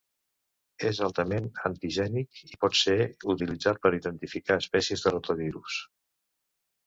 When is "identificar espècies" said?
3.99-5.03